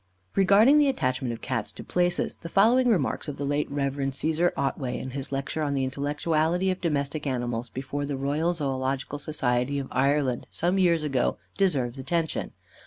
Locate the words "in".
4.97-5.11